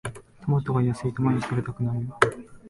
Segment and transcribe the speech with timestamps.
[0.41, 2.07] トマトが安いと毎日食べたくなる